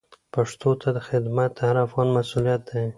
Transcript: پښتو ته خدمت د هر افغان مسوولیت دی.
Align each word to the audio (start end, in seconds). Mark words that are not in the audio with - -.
پښتو 0.33 0.69
ته 0.81 0.89
خدمت 1.07 1.51
د 1.55 1.59
هر 1.67 1.75
افغان 1.85 2.07
مسوولیت 2.15 2.61
دی. 2.69 2.85